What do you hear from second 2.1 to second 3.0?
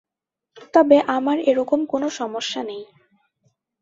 সমস্যা নেই!